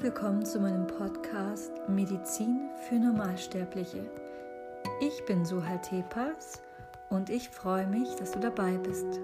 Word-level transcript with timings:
Herzlich 0.00 0.14
willkommen 0.14 0.46
zu 0.46 0.60
meinem 0.60 0.86
Podcast 0.86 1.72
Medizin 1.86 2.70
für 2.88 2.94
Normalsterbliche. 2.94 4.10
Ich 4.98 5.26
bin 5.26 5.44
Suhal 5.44 5.78
Tepas 5.82 6.62
und 7.10 7.28
ich 7.28 7.50
freue 7.50 7.86
mich, 7.86 8.08
dass 8.14 8.32
du 8.32 8.40
dabei 8.40 8.78
bist. 8.78 9.20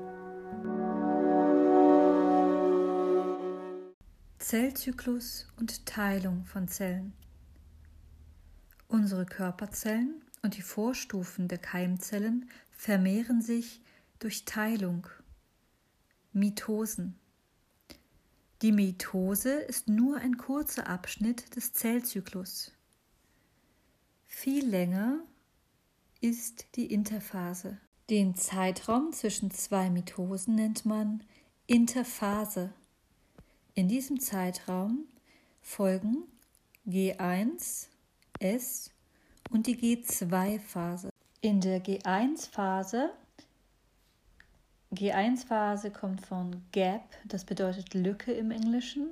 Zellzyklus 4.39 5.49
und 5.59 5.87
Teilung 5.87 6.45
von 6.45 6.69
Zellen. 6.69 7.15
Unsere 8.87 9.25
Körperzellen 9.25 10.21
und 10.43 10.59
die 10.59 10.63
Vorstufen 10.63 11.49
der 11.49 11.59
Keimzellen 11.59 12.51
vermehren 12.71 13.41
sich 13.41 13.81
durch 14.19 14.45
Teilung, 14.45 15.07
Mitosen. 16.35 17.19
Die 18.63 18.73
Mitose 18.73 19.53
ist 19.53 19.89
nur 19.89 20.17
ein 20.17 20.39
kurzer 20.39 20.87
Abschnitt 20.87 21.55
des 21.57 21.75
Zellzyklus. 21.75 22.73
Viel 24.27 24.67
länger 24.67 25.19
ist 26.23 26.67
die 26.75 26.87
Interphase. 26.87 27.79
Den 28.09 28.35
Zeitraum 28.35 29.13
zwischen 29.13 29.51
zwei 29.51 29.91
Mitosen 29.91 30.55
nennt 30.55 30.87
man 30.87 31.23
Interphase. 31.67 32.73
In 33.75 33.89
diesem 33.89 34.21
Zeitraum 34.21 35.05
folgen 35.61 36.25
G1, 36.87 37.89
S 38.39 38.91
und 39.51 39.67
die 39.67 39.77
G2-Phase. 39.77 41.11
In 41.43 41.61
der 41.61 41.85
G1-Phase 41.85 43.11
G1-Phase 44.95 45.91
kommt 45.91 46.25
von 46.25 46.63
Gap, 46.73 47.03
das 47.25 47.45
bedeutet 47.45 47.95
Lücke 47.95 48.33
im 48.33 48.51
Englischen. 48.51 49.11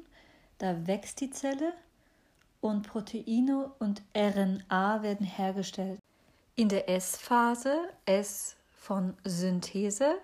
Da 0.58 0.86
wächst 0.86 1.20
die 1.20 1.30
Zelle 1.30 1.72
und 2.60 2.86
Proteine 2.86 3.72
und 3.80 4.02
RNA 4.16 5.02
werden 5.02 5.26
hergestellt. 5.26 5.98
In 6.54 6.68
der 6.68 6.88
S-Phase, 6.88 7.76
S 8.06 8.56
von 8.70 9.14
Synthese, 9.24 10.14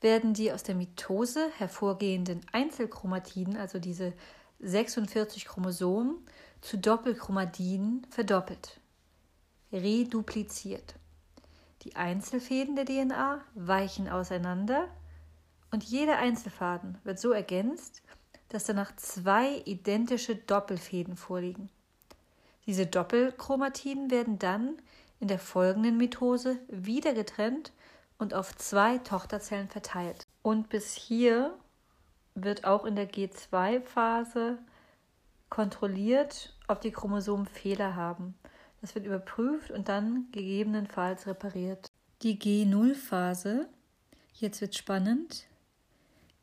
werden 0.00 0.34
die 0.34 0.52
aus 0.52 0.62
der 0.62 0.76
Mitose 0.76 1.50
hervorgehenden 1.58 2.40
Einzelchromatiden, 2.52 3.56
also 3.56 3.78
diese 3.78 4.12
46 4.60 5.46
Chromosomen, 5.46 6.18
zu 6.60 6.78
Doppelchromatiden 6.78 8.06
verdoppelt, 8.10 8.80
redupliziert. 9.72 10.94
Die 11.84 11.96
Einzelfäden 11.96 12.76
der 12.76 12.86
DNA 12.86 13.42
weichen 13.54 14.08
auseinander 14.08 14.88
und 15.70 15.84
jeder 15.84 16.18
Einzelfaden 16.18 16.98
wird 17.04 17.20
so 17.20 17.32
ergänzt, 17.32 18.02
dass 18.48 18.64
danach 18.64 18.96
zwei 18.96 19.62
identische 19.66 20.36
Doppelfäden 20.36 21.16
vorliegen. 21.16 21.68
Diese 22.66 22.86
Doppelchromatiden 22.86 24.10
werden 24.10 24.38
dann 24.38 24.76
in 25.20 25.28
der 25.28 25.38
folgenden 25.38 25.98
Mitose 25.98 26.58
wieder 26.68 27.12
getrennt 27.12 27.72
und 28.18 28.32
auf 28.32 28.56
zwei 28.56 28.98
Tochterzellen 28.98 29.68
verteilt. 29.68 30.26
Und 30.42 30.70
bis 30.70 30.94
hier 30.94 31.54
wird 32.34 32.64
auch 32.64 32.86
in 32.86 32.96
der 32.96 33.10
G2-Phase 33.10 34.58
kontrolliert, 35.50 36.54
ob 36.66 36.80
die 36.80 36.92
Chromosomen 36.92 37.46
Fehler 37.46 37.94
haben. 37.94 38.34
Das 38.84 38.94
wird 38.94 39.06
überprüft 39.06 39.70
und 39.70 39.88
dann 39.88 40.26
gegebenenfalls 40.30 41.26
repariert. 41.26 41.90
Die 42.20 42.38
G0-Phase, 42.38 43.66
jetzt 44.34 44.60
wird 44.60 44.74
spannend. 44.74 45.46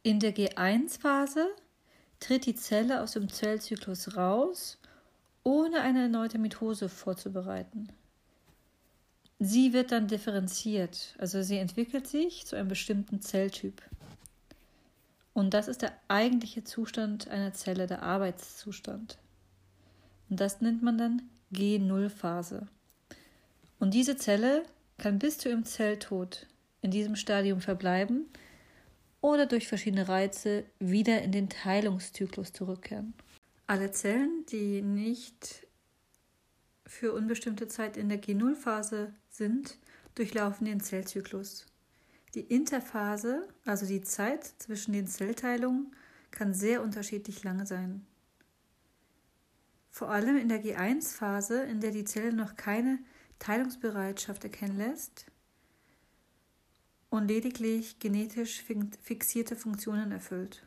In 0.01 0.19
der 0.19 0.35
G1-Phase 0.35 1.49
tritt 2.19 2.47
die 2.47 2.55
Zelle 2.55 3.03
aus 3.03 3.11
dem 3.11 3.29
Zellzyklus 3.29 4.17
raus, 4.17 4.79
ohne 5.43 5.81
eine 5.81 6.01
erneute 6.01 6.39
Mitose 6.39 6.89
vorzubereiten. 6.89 7.89
Sie 9.37 9.71
wird 9.71 9.91
dann 9.91 10.07
differenziert, 10.07 11.15
also 11.19 11.43
sie 11.43 11.59
entwickelt 11.59 12.07
sich 12.07 12.47
zu 12.47 12.55
einem 12.55 12.69
bestimmten 12.69 13.21
Zelltyp. 13.21 13.83
Und 15.35 15.53
das 15.53 15.67
ist 15.67 15.83
der 15.83 15.93
eigentliche 16.07 16.63
Zustand 16.63 17.27
einer 17.27 17.53
Zelle, 17.53 17.85
der 17.85 18.01
Arbeitszustand. 18.01 19.19
Und 20.31 20.39
das 20.39 20.59
nennt 20.61 20.81
man 20.81 20.97
dann 20.97 21.21
G0-Phase. 21.53 22.67
Und 23.79 23.93
diese 23.93 24.15
Zelle 24.15 24.63
kann 24.97 25.19
bis 25.19 25.37
zu 25.37 25.49
ihrem 25.49 25.65
Zelltod 25.65 26.47
in 26.81 26.91
diesem 26.91 27.15
Stadium 27.15 27.61
verbleiben 27.61 28.25
oder 29.21 29.45
durch 29.45 29.67
verschiedene 29.67 30.07
Reize 30.07 30.65
wieder 30.79 31.21
in 31.21 31.31
den 31.31 31.49
Teilungszyklus 31.49 32.53
zurückkehren. 32.53 33.13
Alle 33.67 33.91
Zellen, 33.91 34.45
die 34.51 34.81
nicht 34.81 35.67
für 36.85 37.13
unbestimmte 37.13 37.67
Zeit 37.67 37.97
in 37.97 38.09
der 38.09 38.21
G0-Phase 38.21 39.13
sind, 39.29 39.77
durchlaufen 40.15 40.65
den 40.65 40.81
Zellzyklus. 40.81 41.65
Die 42.35 42.41
Interphase, 42.41 43.47
also 43.65 43.85
die 43.85 44.01
Zeit 44.01 44.45
zwischen 44.45 44.93
den 44.93 45.07
Zellteilungen, 45.07 45.95
kann 46.31 46.53
sehr 46.53 46.81
unterschiedlich 46.81 47.43
lang 47.43 47.65
sein. 47.65 48.05
Vor 49.91 50.09
allem 50.09 50.37
in 50.37 50.47
der 50.47 50.63
G1-Phase, 50.63 51.63
in 51.63 51.81
der 51.81 51.91
die 51.91 52.05
Zelle 52.05 52.33
noch 52.33 52.55
keine 52.55 52.99
Teilungsbereitschaft 53.39 54.43
erkennen 54.43 54.77
lässt 54.77 55.25
und 57.09 57.27
lediglich 57.27 57.99
genetisch 57.99 58.63
fixierte 59.01 59.57
Funktionen 59.57 60.13
erfüllt. 60.13 60.65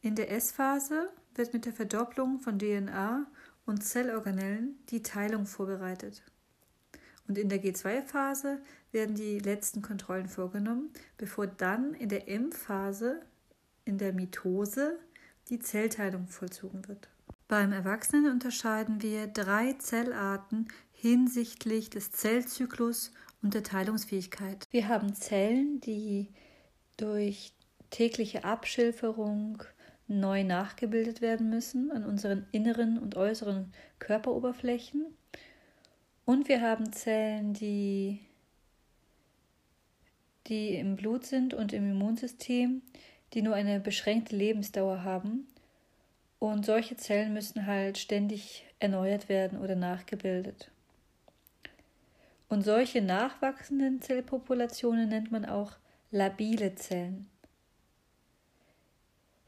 In 0.00 0.14
der 0.14 0.30
S-Phase 0.30 1.10
wird 1.34 1.52
mit 1.52 1.66
der 1.66 1.72
Verdopplung 1.72 2.38
von 2.38 2.58
DNA 2.58 3.26
und 3.66 3.82
Zellorganellen 3.82 4.78
die 4.90 5.02
Teilung 5.02 5.44
vorbereitet. 5.46 6.22
Und 7.26 7.36
in 7.36 7.48
der 7.48 7.62
G2-Phase 7.62 8.60
werden 8.92 9.16
die 9.16 9.40
letzten 9.40 9.82
Kontrollen 9.82 10.28
vorgenommen, 10.28 10.92
bevor 11.16 11.48
dann 11.48 11.94
in 11.94 12.10
der 12.10 12.28
M-Phase, 12.28 13.22
in 13.84 13.98
der 13.98 14.12
Mitose, 14.12 15.00
die 15.48 15.58
Zellteilung 15.58 16.28
vollzogen 16.28 16.86
wird. 16.86 17.08
Beim 17.46 17.72
Erwachsenen 17.72 18.30
unterscheiden 18.30 19.02
wir 19.02 19.26
drei 19.26 19.74
Zellarten 19.74 20.68
hinsichtlich 20.92 21.90
des 21.90 22.10
Zellzyklus 22.10 23.12
und 23.42 23.52
der 23.52 23.62
Teilungsfähigkeit. 23.62 24.66
Wir 24.70 24.88
haben 24.88 25.14
Zellen, 25.14 25.78
die 25.82 26.30
durch 26.96 27.52
tägliche 27.90 28.44
Abschilferung 28.44 29.62
neu 30.06 30.42
nachgebildet 30.42 31.20
werden 31.20 31.50
müssen 31.50 31.90
an 31.90 32.06
unseren 32.06 32.46
inneren 32.50 32.98
und 32.98 33.14
äußeren 33.14 33.72
Körperoberflächen. 33.98 35.04
Und 36.24 36.48
wir 36.48 36.62
haben 36.62 36.94
Zellen, 36.94 37.52
die, 37.52 38.20
die 40.46 40.76
im 40.76 40.96
Blut 40.96 41.26
sind 41.26 41.52
und 41.52 41.74
im 41.74 41.90
Immunsystem, 41.90 42.80
die 43.34 43.42
nur 43.42 43.54
eine 43.54 43.80
beschränkte 43.80 44.34
Lebensdauer 44.34 45.04
haben 45.04 45.46
und 46.50 46.66
solche 46.66 46.96
Zellen 46.96 47.32
müssen 47.32 47.66
halt 47.66 47.98
ständig 47.98 48.64
erneuert 48.78 49.28
werden 49.28 49.58
oder 49.58 49.76
nachgebildet. 49.76 50.70
Und 52.48 52.62
solche 52.62 53.00
nachwachsenden 53.00 54.02
Zellpopulationen 54.02 55.08
nennt 55.08 55.32
man 55.32 55.46
auch 55.46 55.72
labile 56.10 56.74
Zellen. 56.74 57.30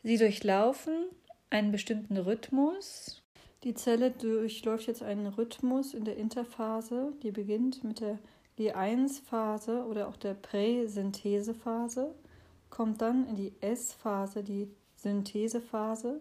Sie 0.02 0.16
durchlaufen 0.16 1.06
einen 1.50 1.70
bestimmten 1.70 2.16
Rhythmus. 2.16 3.22
Die 3.64 3.74
Zelle 3.74 4.10
durchläuft 4.10 4.86
jetzt 4.86 5.02
einen 5.02 5.26
Rhythmus 5.26 5.94
in 5.94 6.04
der 6.04 6.16
Interphase, 6.16 7.12
die 7.22 7.30
beginnt 7.30 7.84
mit 7.84 8.00
der 8.00 8.18
G1-Phase 8.58 9.84
oder 9.84 10.08
auch 10.08 10.16
der 10.16 10.34
Präsynthesephase, 10.34 12.14
kommt 12.70 13.02
dann 13.02 13.28
in 13.28 13.36
die 13.36 13.52
S-Phase, 13.60 14.42
die 14.42 14.70
Synthesephase, 14.96 16.20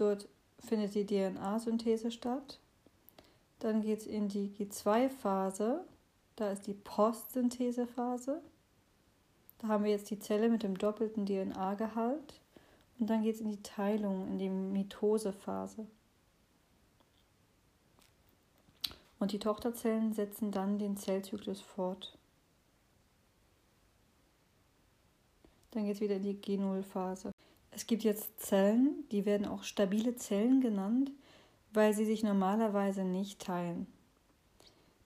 Dort 0.00 0.28
findet 0.58 0.94
die 0.94 1.04
DNA-Synthese 1.04 2.10
statt. 2.10 2.58
Dann 3.58 3.82
geht 3.82 3.98
es 3.98 4.06
in 4.06 4.28
die 4.28 4.48
G2-Phase. 4.48 5.84
Da 6.36 6.50
ist 6.50 6.66
die 6.66 6.72
Postsynthesephase. 6.72 8.40
Da 9.58 9.68
haben 9.68 9.84
wir 9.84 9.90
jetzt 9.90 10.10
die 10.10 10.18
Zelle 10.18 10.48
mit 10.48 10.62
dem 10.62 10.78
doppelten 10.78 11.26
DNA-Gehalt. 11.26 12.40
Und 12.98 13.10
dann 13.10 13.22
geht 13.22 13.34
es 13.34 13.40
in 13.42 13.50
die 13.50 13.62
Teilung, 13.62 14.26
in 14.28 14.38
die 14.38 14.48
Mitosephase. 14.48 15.86
Und 19.18 19.32
die 19.32 19.38
Tochterzellen 19.38 20.14
setzen 20.14 20.50
dann 20.50 20.78
den 20.78 20.96
Zellzyklus 20.96 21.60
fort. 21.60 22.16
Dann 25.72 25.84
geht 25.84 25.96
es 25.96 26.00
wieder 26.00 26.16
in 26.16 26.22
die 26.22 26.36
G0-Phase. 26.36 27.32
Es 27.72 27.86
gibt 27.86 28.02
jetzt 28.02 28.40
Zellen, 28.40 29.04
die 29.12 29.24
werden 29.24 29.46
auch 29.46 29.62
stabile 29.62 30.16
Zellen 30.16 30.60
genannt, 30.60 31.12
weil 31.72 31.94
sie 31.94 32.04
sich 32.04 32.22
normalerweise 32.22 33.04
nicht 33.04 33.40
teilen. 33.40 33.86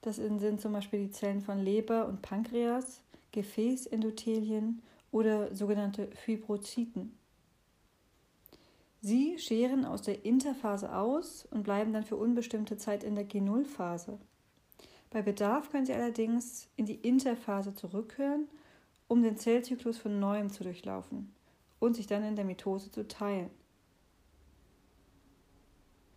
Das 0.01 0.17
sind 0.17 0.61
zum 0.61 0.73
Beispiel 0.73 1.07
die 1.07 1.11
Zellen 1.11 1.41
von 1.41 1.59
Leber 1.59 2.07
und 2.07 2.21
Pankreas, 2.21 3.01
Gefäßendothelien 3.31 4.81
oder 5.11 5.53
sogenannte 5.53 6.09
Fibrozyten. 6.15 7.17
Sie 9.01 9.37
scheren 9.37 9.85
aus 9.85 10.01
der 10.01 10.25
Interphase 10.25 10.95
aus 10.95 11.47
und 11.51 11.63
bleiben 11.63 11.93
dann 11.93 12.03
für 12.03 12.15
unbestimmte 12.15 12.77
Zeit 12.77 13.03
in 13.03 13.15
der 13.15 13.27
G0-Phase. 13.27 14.17
Bei 15.11 15.21
Bedarf 15.21 15.69
können 15.69 15.85
Sie 15.85 15.93
allerdings 15.93 16.67
in 16.75 16.87
die 16.87 16.95
Interphase 16.95 17.75
zurückkehren, 17.75 18.47
um 19.07 19.21
den 19.21 19.37
Zellzyklus 19.37 19.99
von 19.99 20.19
neuem 20.19 20.49
zu 20.49 20.63
durchlaufen 20.63 21.35
und 21.79 21.95
sich 21.95 22.07
dann 22.07 22.23
in 22.23 22.35
der 22.35 22.45
Mitose 22.45 22.91
zu 22.91 23.07
teilen. 23.07 23.49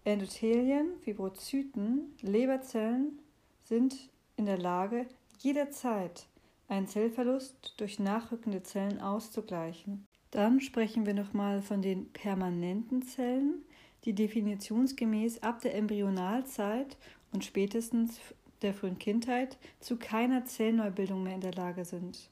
Endothelien, 0.05 0.99
Fibrozyten, 1.01 2.15
Leberzellen 2.23 3.21
sind 3.63 4.09
in 4.37 4.47
der 4.47 4.59
Lage, 4.59 5.07
jederzeit 5.41 6.27
einen 6.69 6.87
Zellverlust 6.87 7.75
durch 7.77 7.99
nachrückende 7.99 8.63
Zellen 8.63 9.01
auszugleichen. 9.01 10.07
Dann 10.31 10.61
sprechen 10.61 11.07
wir 11.07 11.15
nochmal 11.15 11.63
von 11.63 11.83
den 11.83 12.13
permanenten 12.13 13.03
Zellen, 13.03 13.63
die 14.05 14.15
definitionsgemäß 14.15 15.43
ab 15.43 15.61
der 15.61 15.75
Embryonalzeit 15.75 16.97
und 17.33 17.45
spätestens 17.45 18.21
der 18.63 18.75
frühen 18.75 18.99
Kindheit 18.99 19.59
zu 19.81 19.97
keiner 19.97 20.45
Zellneubildung 20.45 21.23
mehr 21.23 21.35
in 21.35 21.41
der 21.41 21.55
Lage 21.55 21.85
sind. 21.85 22.31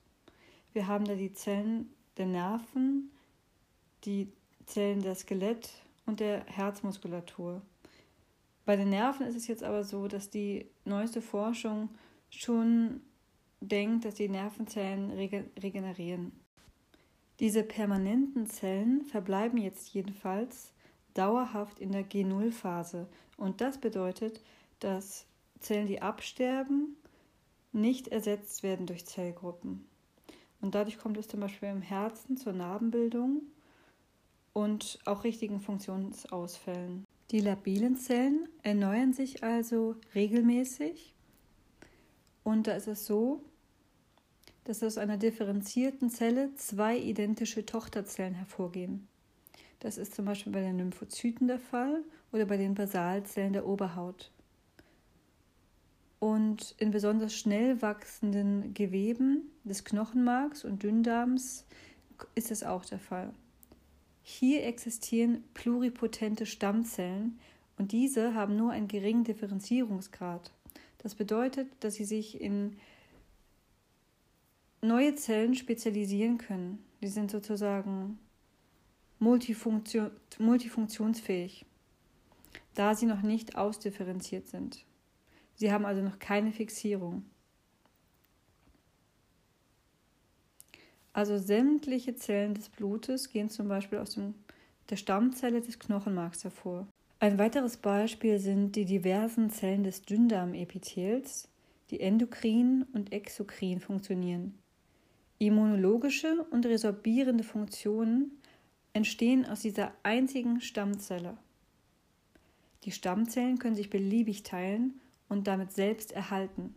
Wir 0.73 0.87
haben 0.87 1.05
da 1.05 1.15
die 1.15 1.33
Zellen 1.33 1.91
der 2.17 2.27
Nerven, 2.27 3.11
die 4.07 4.33
Zellen 4.65 5.03
der 5.03 5.15
Skelett 5.15 5.71
und 6.07 6.21
der 6.21 6.45
Herzmuskulatur. 6.47 7.61
Bei 8.65 8.77
den 8.77 8.91
Nerven 8.91 9.27
ist 9.27 9.37
es 9.37 9.47
jetzt 9.47 9.63
aber 9.63 9.85
so, 9.85 10.09
dass 10.09 10.31
die 10.31 10.67
neueste 10.85 11.21
Forschung 11.23 11.91
schon 12.31 13.01
denkt, 13.61 14.05
dass 14.05 14.15
die 14.15 14.29
Nervenzellen 14.29 15.11
regenerieren. 15.11 16.33
Diese 17.39 17.63
permanenten 17.63 18.47
Zellen 18.47 19.05
verbleiben 19.05 19.59
jetzt 19.59 19.93
jedenfalls 19.93 20.73
dauerhaft 21.15 21.79
in 21.79 21.93
der 21.93 22.05
G0-Phase. 22.05 23.09
Und 23.37 23.61
das 23.61 23.79
bedeutet, 23.79 24.41
dass 24.81 25.27
Zellen, 25.61 25.87
die 25.87 26.03
absterben, 26.03 26.97
nicht 27.73 28.09
ersetzt 28.09 28.63
werden 28.63 28.87
durch 28.87 29.07
Zellgruppen. 29.07 29.87
Und 30.61 30.75
dadurch 30.75 30.99
kommt 30.99 31.19
es 31.19 31.29
zum 31.29 31.41
Beispiel 31.41 31.69
im 31.69 31.83
Herzen 31.83 32.37
zur 32.37 32.53
Narbenbildung 32.53 33.43
und 34.67 34.99
auch 35.05 35.23
richtigen 35.23 35.61
Funktionsausfällen. 35.61 37.07
Die 37.31 37.39
labilen 37.39 37.97
Zellen 37.97 38.49
erneuern 38.65 39.13
sich 39.13 39.45
also 39.45 39.95
regelmäßig. 40.15 41.15
Und 42.43 42.67
da 42.67 42.73
ist 42.73 42.89
es 42.89 43.07
so, 43.07 43.45
dass 44.65 44.83
aus 44.83 44.99
einer 44.99 45.19
differenzierten 45.19 46.11
Zelle 46.11 46.53
zwei 46.57 46.99
identische 46.99 47.65
Tochterzellen 47.65 48.35
hervorgehen. 48.35 49.07
Das 49.79 49.99
ist 49.99 50.17
zum 50.17 50.25
Beispiel 50.25 50.53
bei 50.53 50.63
den 50.63 50.79
Lymphozyten 50.79 51.47
der 51.47 51.61
Fall 51.61 52.03
oder 52.33 52.45
bei 52.45 52.57
den 52.57 52.75
Basalzellen 52.75 53.53
der 53.53 53.67
Oberhaut. 53.69 54.33
Und 56.19 56.75
in 56.79 56.91
besonders 56.91 57.35
schnell 57.35 57.83
wachsenden 57.83 58.75
Geweben 58.75 59.43
des 59.63 59.85
Knochenmarks 59.85 60.65
und 60.65 60.83
Dünndarms 60.83 61.67
ist 62.35 62.51
es 62.51 62.65
auch 62.65 62.85
der 62.85 62.99
Fall. 62.99 63.33
Hier 64.29 64.65
existieren 64.67 65.45
pluripotente 65.55 66.47
Stammzellen 66.47 67.39
und 67.79 67.93
diese 67.93 68.35
haben 68.35 68.57
nur 68.57 68.73
einen 68.73 68.89
geringen 68.89 69.23
Differenzierungsgrad. 69.23 70.51
Das 70.99 71.15
bedeutet, 71.15 71.69
dass 71.79 71.95
sie 71.95 72.05
sich 72.05 72.41
in 72.41 72.77
neue 74.83 75.15
Zellen 75.15 75.55
spezialisieren 75.55 76.39
können. 76.39 76.85
Die 77.01 77.07
sind 77.07 77.31
sozusagen 77.31 78.19
multifunktion 79.21 80.11
multifunktionsfähig, 80.41 81.65
da 82.75 82.97
sie 82.97 83.07
noch 83.07 83.23
nicht 83.23 83.55
ausdifferenziert 83.55 84.49
sind. 84.49 84.85
Sie 85.55 85.71
haben 85.71 85.85
also 85.87 86.03
noch 86.03 86.19
keine 86.19 86.51
Fixierung. 86.51 87.25
Also 91.17 91.39
sämtliche 91.39 92.15
Zellen 92.15 92.53
des 92.53 92.69
Blutes 92.69 93.31
gehen 93.31 93.49
zum 93.49 93.69
Beispiel 93.69 94.01
aus 94.01 94.11
dem, 94.11 94.35
der 94.91 94.97
Stammzelle 94.97 95.63
des 95.63 95.79
Knochenmarks 95.79 96.45
hervor. 96.45 96.87
Ein 97.21 97.39
weiteres 97.39 97.79
Beispiel 97.79 98.39
sind 98.39 98.77
die 98.77 98.85
diversen 98.85 99.49
Zellen 99.49 99.83
des 99.83 100.03
Dünndarmepithels, 100.03 101.49
die 101.89 102.01
endokrin 102.01 102.85
und 102.93 103.15
exokrin 103.15 103.81
funktionieren. 103.81 104.59
Immunologische 105.39 106.45
und 106.51 106.67
resorbierende 106.67 107.45
Funktionen 107.45 108.33
entstehen 108.93 109.47
aus 109.47 109.61
dieser 109.61 109.93
einzigen 110.03 110.61
Stammzelle. 110.61 111.39
Die 112.85 112.93
Stammzellen 112.93 113.59
können 113.59 113.75
sich 113.75 113.89
beliebig 113.89 114.43
teilen 114.43 115.01
und 115.31 115.47
damit 115.47 115.73
selbst 115.73 116.13
erhalten. 116.13 116.75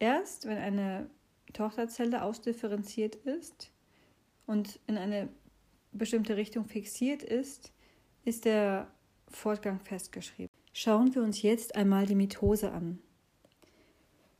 Erst 0.00 0.48
wenn 0.48 0.58
eine 0.58 1.08
Tochterzelle 1.52 2.22
ausdifferenziert 2.22 3.16
ist 3.16 3.70
und 4.46 4.80
in 4.86 4.96
eine 4.96 5.28
bestimmte 5.92 6.36
Richtung 6.36 6.64
fixiert 6.64 7.22
ist, 7.22 7.72
ist 8.24 8.44
der 8.44 8.90
Fortgang 9.28 9.80
festgeschrieben. 9.80 10.50
Schauen 10.72 11.14
wir 11.14 11.22
uns 11.22 11.42
jetzt 11.42 11.74
einmal 11.74 12.06
die 12.06 12.14
Mitose 12.14 12.72
an. 12.72 12.98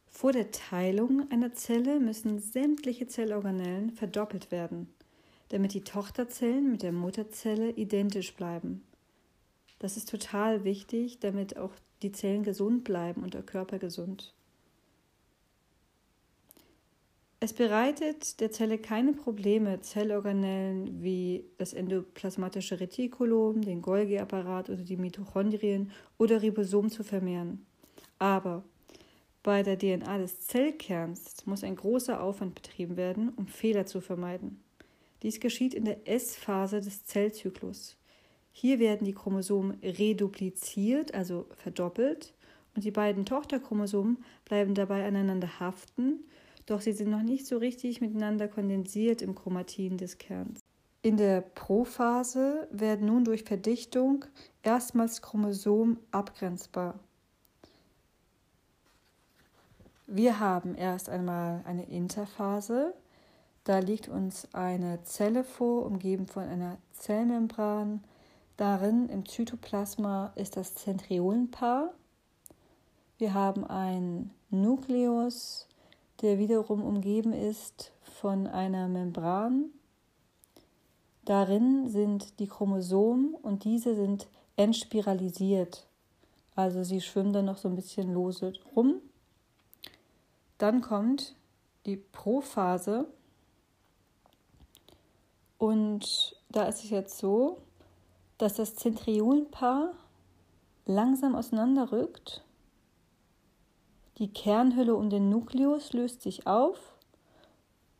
Vor 0.06 0.32
der 0.32 0.50
Teilung 0.50 1.30
einer 1.30 1.52
Zelle 1.54 1.98
müssen 1.98 2.38
sämtliche 2.38 3.06
Zellorganellen 3.06 3.90
verdoppelt 3.90 4.50
werden, 4.50 4.88
damit 5.48 5.74
die 5.74 5.84
Tochterzellen 5.84 6.70
mit 6.70 6.82
der 6.82 6.92
Mutterzelle 6.92 7.70
identisch 7.70 8.34
bleiben. 8.34 8.82
Das 9.78 9.96
ist 9.96 10.08
total 10.08 10.64
wichtig, 10.64 11.18
damit 11.18 11.56
auch 11.56 11.72
die 12.02 12.12
Zellen 12.12 12.44
gesund 12.44 12.84
bleiben 12.84 13.22
und 13.22 13.34
der 13.34 13.42
Körper 13.42 13.78
gesund. 13.78 14.34
Es 17.44 17.52
bereitet 17.52 18.38
der 18.38 18.52
Zelle 18.52 18.78
keine 18.78 19.14
Probleme, 19.14 19.80
Zellorganellen 19.80 21.02
wie 21.02 21.44
das 21.58 21.72
endoplasmatische 21.72 22.78
Retikulum, 22.78 23.62
den 23.62 23.82
Golgi-Apparat 23.82 24.70
oder 24.70 24.84
die 24.84 24.96
Mitochondrien 24.96 25.90
oder 26.19 26.40
Ribosom 26.40 26.88
zu 26.88 27.02
vermehren. 27.02 27.67
Aber 28.20 28.62
bei 29.43 29.64
der 29.64 29.76
DNA 29.76 30.19
des 30.19 30.43
Zellkerns 30.43 31.44
muss 31.44 31.64
ein 31.64 31.74
großer 31.74 32.22
Aufwand 32.22 32.55
betrieben 32.55 32.96
werden, 32.96 33.31
um 33.34 33.48
Fehler 33.48 33.86
zu 33.86 34.00
vermeiden. 34.00 34.62
Dies 35.24 35.40
geschieht 35.40 35.74
in 35.74 35.84
der 35.84 36.08
S-Phase 36.08 36.81
des 36.81 37.06
Zellzyklus. 37.06 37.96
Hier 38.52 38.78
werden 38.78 39.05
die 39.05 39.14
Chromosomen 39.14 39.81
redupliziert, 39.82 41.12
also 41.12 41.46
verdoppelt, 41.56 42.34
und 42.76 42.84
die 42.84 42.93
beiden 42.93 43.26
Tochterchromosomen 43.26 44.19
bleiben 44.44 44.74
dabei 44.74 45.05
aneinander 45.05 45.58
haften, 45.58 46.20
doch 46.66 46.81
sie 46.81 46.92
sind 46.92 47.10
noch 47.10 47.22
nicht 47.22 47.46
so 47.46 47.58
richtig 47.58 48.00
miteinander 48.00 48.48
kondensiert 48.48 49.22
im 49.22 49.34
Chromatin 49.34 49.96
des 49.96 50.19
Kerns. 50.19 50.60
In 51.02 51.16
der 51.16 51.40
Prophase 51.40 52.69
werden 52.70 53.06
nun 53.06 53.24
durch 53.24 53.42
Verdichtung 53.42 54.24
erstmals 54.62 55.20
Chromosom 55.20 55.98
abgrenzbar. 56.12 57.00
Wir 60.06 60.38
haben 60.38 60.74
erst 60.76 61.08
einmal 61.08 61.62
eine 61.64 61.84
Interphase. 61.86 62.94
Da 63.64 63.78
liegt 63.78 64.08
uns 64.08 64.46
eine 64.52 65.02
Zelle 65.04 65.42
vor, 65.42 65.86
umgeben 65.86 66.26
von 66.26 66.44
einer 66.44 66.78
Zellmembran. 66.92 68.04
Darin 68.56 69.08
im 69.08 69.26
Zytoplasma 69.26 70.32
ist 70.36 70.56
das 70.56 70.74
Zentriolenpaar. 70.74 71.94
Wir 73.19 73.34
haben 73.34 73.64
einen 73.64 74.31
Nukleus, 74.50 75.66
der 76.22 76.38
wiederum 76.38 76.82
umgeben 76.82 77.32
ist 77.32 77.93
von 78.02 78.46
einer 78.46 78.88
Membran. 78.88 79.67
Darin 81.24 81.88
sind 81.88 82.38
die 82.41 82.46
Chromosomen 82.48 83.34
und 83.34 83.64
diese 83.64 83.94
sind 83.94 84.29
entspiralisiert. 84.56 85.86
Also 86.55 86.84
sie 86.84 87.00
schwimmen 87.00 87.32
dann 87.32 87.46
noch 87.46 87.58
so 87.58 87.69
ein 87.69 87.76
bisschen 87.76 88.12
lose 88.12 88.52
rum. 88.74 89.00
Dann 90.58 90.81
kommt 90.81 91.34
die 91.86 91.96
Prophase. 91.96 93.06
Und 95.58 96.36
da 96.48 96.64
ist 96.64 96.84
es 96.84 96.91
jetzt 96.91 97.19
so, 97.19 97.58
dass 98.38 98.55
das 98.55 98.74
Zentriolenpaar 98.74 99.93
langsam 100.86 101.34
auseinanderrückt. 101.34 102.43
Die 104.19 104.32
Kernhülle 104.32 104.94
um 104.94 105.10
den 105.10 105.31
Nukleus 105.31 105.92
löst 105.92 106.22
sich 106.22 106.46
auf 106.46 106.78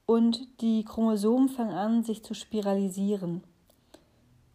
und 0.07 0.61
die 0.61 0.85
Chromosomen 0.85 1.49
fangen 1.49 1.73
an, 1.75 2.05
sich 2.05 2.23
zu 2.23 2.35
spiralisieren. 2.35 3.43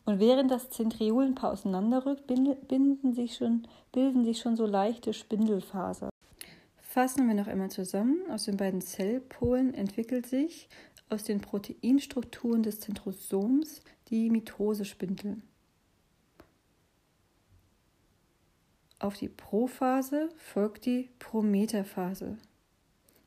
Und 0.05 0.19
während 0.19 0.51
das 0.51 0.69
Zentriolenpaar 0.69 1.51
auseinanderrückt, 1.51 2.27
bilden 2.27 3.13
sich 3.13 3.35
schon, 3.35 3.67
bilden 3.91 4.23
sich 4.23 4.39
schon 4.39 4.55
so 4.55 4.65
leichte 4.65 5.13
Spindelfasern. 5.13 6.09
Fassen 6.77 7.27
wir 7.27 7.35
noch 7.35 7.47
einmal 7.47 7.69
zusammen. 7.69 8.21
Aus 8.31 8.45
den 8.45 8.57
beiden 8.57 8.81
Zellpolen 8.81 9.73
entwickelt 9.73 10.25
sich 10.25 10.69
aus 11.09 11.23
den 11.23 11.41
Proteinstrukturen 11.41 12.63
des 12.63 12.79
Zentrosoms 12.79 13.81
die 14.09 14.29
Mitosespindel. 14.29 15.41
Auf 18.99 19.15
die 19.15 19.29
Prophase 19.29 20.29
folgt 20.37 20.85
die 20.85 21.09
Prometaphase. 21.19 22.37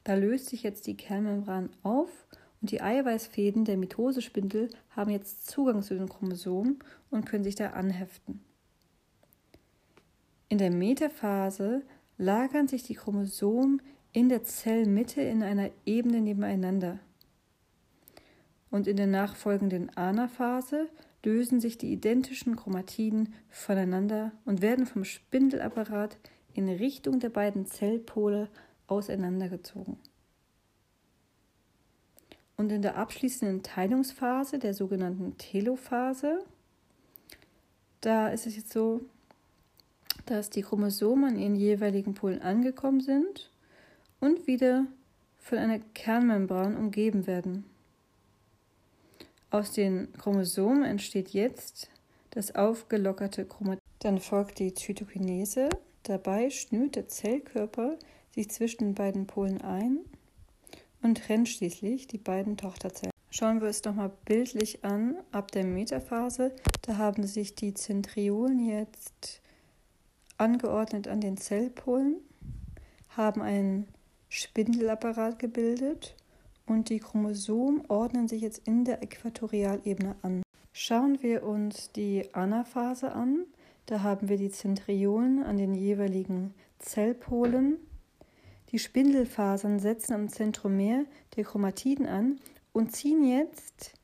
Da 0.02 0.14
löst 0.14 0.46
sich 0.46 0.62
jetzt 0.64 0.86
die 0.86 0.96
Kernmembran 0.96 1.70
auf 1.82 2.26
und 2.60 2.72
die 2.72 2.80
Eiweißfäden 2.80 3.64
der 3.64 3.76
Mitosespindel 3.76 4.70
haben 4.90 5.10
jetzt 5.10 5.46
Zugang 5.48 5.82
zu 5.82 5.94
den 5.94 6.08
Chromosomen 6.08 6.80
und 7.10 7.24
können 7.24 7.44
sich 7.44 7.54
da 7.54 7.70
anheften. 7.70 8.40
In 10.48 10.58
der 10.58 10.72
Metaphase 10.72 11.82
lagern 12.18 12.66
sich 12.66 12.82
die 12.82 12.94
Chromosomen 12.94 13.80
in 14.12 14.28
der 14.28 14.42
Zellmitte 14.42 15.22
in 15.22 15.44
einer 15.44 15.70
Ebene 15.86 16.20
nebeneinander. 16.20 16.98
Und 18.70 18.88
in 18.88 18.96
der 18.96 19.06
nachfolgenden 19.06 19.96
Anaphase 19.96 20.88
lösen 21.22 21.60
sich 21.60 21.78
die 21.78 21.92
identischen 21.92 22.56
Chromatiden 22.56 23.34
voneinander 23.48 24.32
und 24.44 24.62
werden 24.62 24.86
vom 24.86 25.04
Spindelapparat 25.04 26.18
in 26.54 26.68
Richtung 26.68 27.20
der 27.20 27.28
beiden 27.28 27.66
Zellpole 27.66 28.48
auseinandergezogen. 28.86 29.98
Und 32.56 32.72
in 32.72 32.82
der 32.82 32.96
abschließenden 32.96 33.62
Teilungsphase, 33.62 34.58
der 34.58 34.74
sogenannten 34.74 35.36
Telophase, 35.38 36.44
da 38.00 38.28
ist 38.28 38.46
es 38.46 38.56
jetzt 38.56 38.72
so, 38.72 39.00
dass 40.26 40.50
die 40.50 40.62
Chromosomen 40.62 41.30
an 41.30 41.38
ihren 41.38 41.56
jeweiligen 41.56 42.14
Polen 42.14 42.42
angekommen 42.42 43.00
sind 43.00 43.50
und 44.20 44.46
wieder 44.46 44.86
von 45.38 45.58
einer 45.58 45.78
Kernmembran 45.78 46.76
umgeben 46.76 47.26
werden. 47.26 47.64
Aus 49.50 49.72
den 49.72 50.12
Chromosomen 50.12 50.84
entsteht 50.84 51.30
jetzt 51.30 51.90
das 52.30 52.54
aufgelockerte 52.54 53.44
Chromatid. 53.44 53.82
Dann 53.98 54.20
folgt 54.20 54.60
die 54.60 54.74
Zytokinese. 54.74 55.68
Dabei 56.04 56.50
schnürt 56.50 56.94
der 56.94 57.08
Zellkörper 57.08 57.98
sich 58.32 58.48
zwischen 58.48 58.84
den 58.84 58.94
beiden 58.94 59.26
Polen 59.26 59.60
ein 59.60 59.98
und 61.02 61.18
trennt 61.18 61.48
schließlich 61.48 62.06
die 62.06 62.18
beiden 62.18 62.56
Tochterzellen. 62.56 63.12
Schauen 63.30 63.60
wir 63.60 63.68
es 63.68 63.82
nochmal 63.84 64.12
bildlich 64.24 64.84
an. 64.84 65.16
Ab 65.32 65.50
der 65.50 65.64
Metaphase, 65.64 66.54
da 66.82 66.96
haben 66.96 67.26
sich 67.26 67.56
die 67.56 67.74
Zentriolen 67.74 68.64
jetzt 68.64 69.40
angeordnet 70.36 71.08
an 71.08 71.20
den 71.20 71.36
Zellpolen, 71.36 72.16
haben 73.10 73.42
einen 73.42 73.88
Spindelapparat 74.28 75.38
gebildet 75.40 76.14
und 76.70 76.88
die 76.88 77.00
Chromosomen 77.00 77.82
ordnen 77.88 78.28
sich 78.28 78.42
jetzt 78.42 78.68
in 78.68 78.84
der 78.84 79.02
Äquatorialebene 79.02 80.14
an. 80.22 80.42
Schauen 80.72 81.20
wir 81.20 81.42
uns 81.42 81.90
die 81.90 82.32
Anaphase 82.32 83.10
an. 83.10 83.44
Da 83.86 84.04
haben 84.04 84.28
wir 84.28 84.36
die 84.36 84.50
Zentriolen 84.50 85.42
an 85.42 85.56
den 85.56 85.74
jeweiligen 85.74 86.54
Zellpolen. 86.78 87.78
Die 88.70 88.78
Spindelfasern 88.78 89.80
setzen 89.80 90.12
am 90.12 90.28
Zentromer 90.28 91.06
der 91.34 91.42
Chromatiden 91.42 92.06
an 92.06 92.38
und 92.72 92.92
ziehen 92.92 93.24
jetzt 93.24 93.94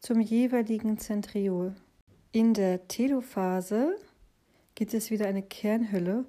zum 0.00 0.18
jeweiligen 0.18 0.96
Zentriol. 0.96 1.74
In 2.32 2.54
der 2.54 2.88
Telophase 2.88 3.98
gibt 4.74 4.94
es 4.94 5.10
wieder 5.10 5.26
eine 5.26 5.42
Kernhülle 5.42 6.24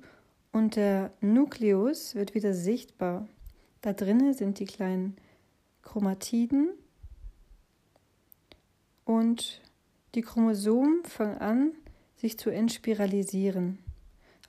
und 0.51 0.75
der 0.75 1.13
Nukleus 1.21 2.15
wird 2.15 2.35
wieder 2.35 2.53
sichtbar. 2.53 3.29
Da 3.79 3.93
drinnen 3.93 4.33
sind 4.33 4.59
die 4.59 4.65
kleinen 4.65 5.15
Chromatiden 5.85 6.69
und 9.05 9.61
die 10.15 10.21
Chromosomen 10.21 11.05
fangen 11.05 11.37
an, 11.37 11.71
sich 12.17 12.37
zu 12.37 12.49
entspiralisieren. 12.49 13.79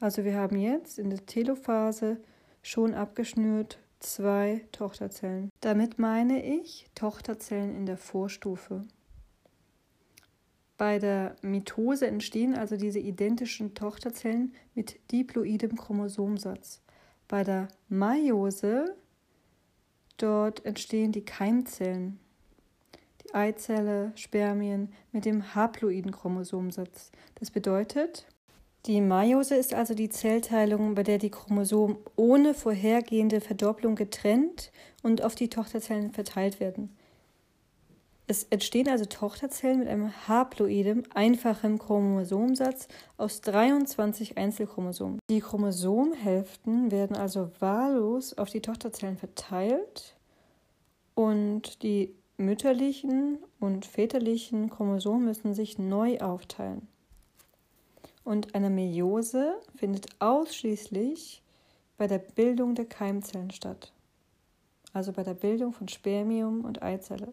Also 0.01 0.25
wir 0.25 0.35
haben 0.35 0.57
jetzt 0.57 0.99
in 0.99 1.11
der 1.11 1.25
Telophase 1.25 2.21
schon 2.63 2.95
abgeschnürt 2.95 3.79
zwei 4.01 4.67
Tochterzellen. 4.73 5.51
Damit 5.61 5.99
meine 5.99 6.45
ich 6.45 6.87
Tochterzellen 6.95 7.75
in 7.75 7.87
der 7.87 7.97
Vorstufe. 7.97 8.83
Bei 10.77 10.99
der 10.99 11.37
Mitose 11.41 12.07
entstehen 12.07 12.55
also 12.55 12.77
diese 12.77 12.99
identischen 12.99 13.75
Tochterzellen 13.75 14.53
mit 14.75 14.99
diploidem 15.11 15.77
Chromosomsatz. 15.77 16.83
Bei 17.29 17.45
der 17.45 17.69
Meiose 17.89 18.95
Dort 20.17 20.65
entstehen 20.65 21.13
die 21.13 21.25
Keimzellen, 21.25 22.19
die 23.23 23.35
Eizelle, 23.35 24.13
Spermien 24.15 24.93
mit 25.13 25.25
dem 25.25 25.55
haploiden 25.55 26.11
Chromosomsatz. 26.11 27.13
Das 27.35 27.51
bedeutet, 27.51 28.27
die 28.87 29.01
Meiose 29.01 29.57
ist 29.57 29.75
also 29.75 29.95
die 29.95 30.09
Zellteilung, 30.09 30.95
bei 30.95 31.03
der 31.03 31.19
die 31.19 31.31
Chromosomen 31.31 31.97
ohne 32.15 32.55
vorhergehende 32.55 33.41
Verdopplung 33.41 33.97
getrennt 33.97 34.71
und 35.03 35.23
auf 35.23 35.35
die 35.35 35.51
Tochterzellen 35.51 36.13
verteilt 36.13 36.61
werden. 36.61 36.96
Es 38.29 38.43
entstehen 38.51 38.89
also 38.89 39.05
Tochterzellen 39.05 39.79
mit 39.79 39.89
einem 39.89 40.11
haploidem, 40.27 41.05
einfachem 41.15 41.79
Chromosomsatz 41.79 42.89
aus 43.17 43.41
23 43.43 44.37
Einzelchromosomen. 44.37 45.21
Die 45.31 45.41
Chromosomhälften 45.41 46.91
werden 46.91 47.17
also 47.17 47.51
wahllos 47.61 48.37
auf 48.37 48.51
die 48.51 48.61
Tochterzellen 48.61 49.17
verteilt 49.17 50.17
und 51.15 51.85
die 51.85 52.17
mütterlichen 52.37 53.39
und 53.61 53.87
väterlichen 53.87 54.71
Chromosomen 54.71 55.25
müssen 55.25 55.55
sich 55.55 55.79
neu 55.79 56.19
aufteilen. 56.19 56.89
Und 58.25 58.57
eine 58.57 58.71
Meiose 58.71 59.55
findet 59.77 60.09
ausschließlich 60.19 61.45
bei 61.97 62.09
der 62.09 62.19
Bildung 62.19 62.75
der 62.75 62.87
Keimzellen 62.87 63.53
statt, 63.53 63.93
also 64.93 65.13
bei 65.13 65.23
der 65.23 65.35
Bildung 65.35 65.73
von 65.73 65.87
Spermium 65.87 66.65
und 66.65 66.83
Eizelle. 66.83 67.33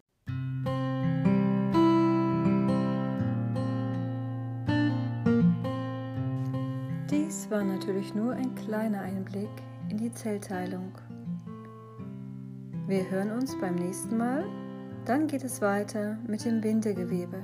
Dies 7.44 7.52
war 7.52 7.64
natürlich 7.64 8.16
nur 8.16 8.32
ein 8.32 8.56
kleiner 8.56 9.02
Einblick 9.02 9.50
in 9.90 9.98
die 9.98 10.14
Zellteilung. 10.14 10.94
Wir 12.88 13.10
hören 13.12 13.32
uns 13.32 13.60
beim 13.60 13.76
nächsten 13.76 14.18
Mal. 14.18 14.46
Dann 15.04 15.28
geht 15.28 15.44
es 15.44 15.60
weiter 15.60 16.18
mit 16.26 16.46
dem 16.46 16.62
Bindegewebe. 16.62 17.44